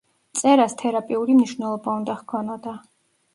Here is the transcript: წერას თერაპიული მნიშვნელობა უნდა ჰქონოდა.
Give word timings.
წერას 0.37 0.73
თერაპიული 0.79 1.35
მნიშვნელობა 1.41 1.95
უნდა 1.99 2.17
ჰქონოდა. 2.23 2.75